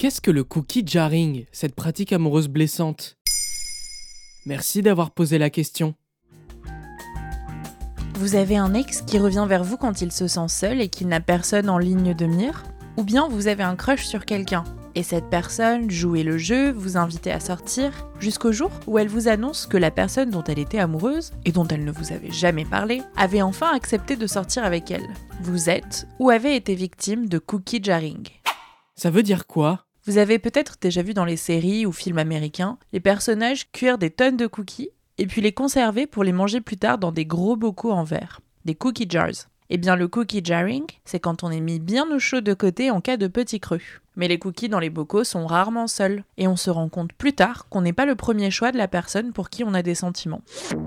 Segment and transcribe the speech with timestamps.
[0.00, 3.18] Qu'est-ce que le cookie jarring, cette pratique amoureuse blessante?
[4.46, 5.94] Merci d'avoir posé la question.
[8.14, 11.08] Vous avez un ex qui revient vers vous quand il se sent seul et qu'il
[11.08, 12.64] n'a personne en ligne de mire?
[12.96, 16.96] Ou bien vous avez un crush sur quelqu'un et cette personne jouait le jeu, vous
[16.96, 20.78] invitait à sortir, jusqu'au jour où elle vous annonce que la personne dont elle était
[20.78, 24.90] amoureuse, et dont elle ne vous avait jamais parlé, avait enfin accepté de sortir avec
[24.90, 25.10] elle.
[25.42, 28.26] Vous êtes ou avez été victime de cookie jarring.
[28.96, 29.86] Ça veut dire quoi?
[30.10, 34.10] Vous avez peut-être déjà vu dans les séries ou films américains les personnages cuire des
[34.10, 37.54] tonnes de cookies et puis les conserver pour les manger plus tard dans des gros
[37.54, 39.46] bocaux en verre, des cookie jars.
[39.72, 42.90] Eh bien, le cookie jarring, c'est quand on est mis bien au chaud de côté
[42.90, 43.78] en cas de petit creux.
[44.16, 47.34] Mais les cookies dans les bocaux sont rarement seuls, et on se rend compte plus
[47.34, 49.94] tard qu'on n'est pas le premier choix de la personne pour qui on a des
[49.94, 50.42] sentiments.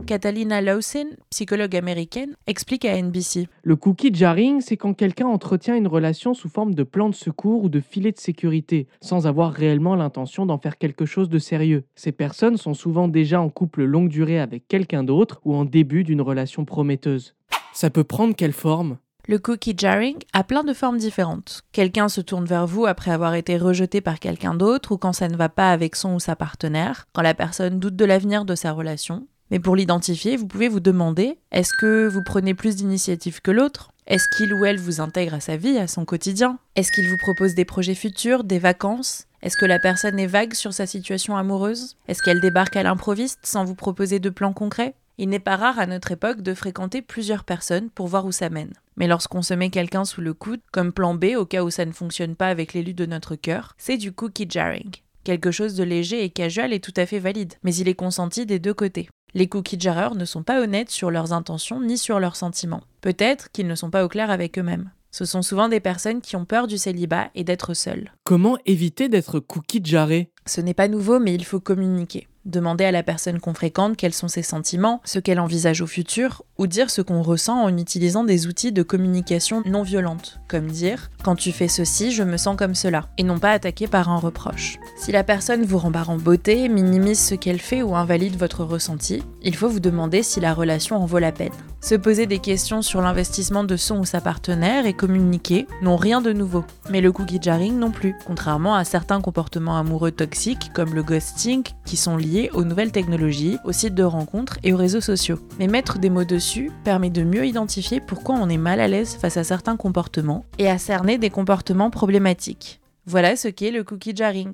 [0.06, 3.48] Catalina Lawson, psychologue américaine, explique à NBC.
[3.64, 7.64] Le cookie jarring, c'est quand quelqu'un entretient une relation sous forme de plan de secours
[7.64, 11.86] ou de filet de sécurité, sans avoir réellement l'intention d'en faire quelque chose de sérieux.
[11.96, 16.04] Ces personnes sont souvent déjà en couple longue durée avec quelqu'un d'autre ou en début
[16.04, 17.34] d'une relation prometteuse.
[17.74, 18.98] Ça peut prendre quelle forme?
[19.28, 21.62] Le cookie jarring a plein de formes différentes.
[21.72, 25.28] Quelqu'un se tourne vers vous après avoir été rejeté par quelqu'un d'autre ou quand ça
[25.28, 28.54] ne va pas avec son ou sa partenaire, quand la personne doute de l'avenir de
[28.54, 29.26] sa relation.
[29.50, 33.92] Mais pour l'identifier, vous pouvez vous demander est-ce que vous prenez plus d'initiatives que l'autre?
[34.06, 36.60] Est-ce qu'il ou elle vous intègre à sa vie, à son quotidien?
[36.76, 39.26] Est-ce qu'il vous propose des projets futurs, des vacances?
[39.42, 41.96] Est-ce que la personne est vague sur sa situation amoureuse?
[42.08, 44.96] Est-ce qu'elle débarque à l'improviste sans vous proposer de plans concrets?
[45.18, 48.50] Il n'est pas rare à notre époque de fréquenter plusieurs personnes pour voir où ça
[48.50, 48.74] mène.
[48.98, 51.86] Mais lorsqu'on se met quelqu'un sous le coude, comme plan B au cas où ça
[51.86, 54.92] ne fonctionne pas avec l'élu de notre cœur, c'est du cookie jarring.
[55.24, 58.46] Quelque chose de léger et casual est tout à fait valide, mais il est consenti
[58.46, 59.10] des deux côtés.
[59.34, 62.84] Les cookie jarrers ne sont pas honnêtes sur leurs intentions ni sur leurs sentiments.
[63.02, 64.92] Peut-être qu'ils ne sont pas au clair avec eux-mêmes.
[65.12, 68.12] Ce sont souvent des personnes qui ont peur du célibat et d'être seules.
[68.24, 70.32] Comment éviter d'être cookie jarré?
[70.46, 74.14] Ce n'est pas nouveau, mais il faut communiquer demander à la personne qu'on fréquente quels
[74.14, 78.24] sont ses sentiments, ce qu'elle envisage au futur, ou dire ce qu'on ressent en utilisant
[78.24, 82.58] des outils de communication non violente, comme dire quand tu fais ceci, je me sens
[82.58, 84.78] comme cela, et non pas attaqué par un reproche.
[84.98, 89.24] Si la personne vous rembarre en beauté, minimise ce qu'elle fait ou invalide votre ressenti,
[89.42, 91.52] il faut vous demander si la relation en vaut la peine.
[91.84, 96.22] Se poser des questions sur l'investissement de son ou sa partenaire et communiquer n'ont rien
[96.22, 96.64] de nouveau.
[96.90, 101.64] Mais le cookie jarring non plus, contrairement à certains comportements amoureux toxiques comme le ghosting
[101.86, 105.40] qui sont liés aux nouvelles technologies, aux sites de rencontres et aux réseaux sociaux.
[105.60, 109.18] Mais mettre des mots dessus permet de mieux identifier pourquoi on est mal à l'aise
[109.20, 112.80] face à certains comportements et à cerner des comportements problématiques.
[113.08, 114.54] Voilà ce qu'est le cookie jarring.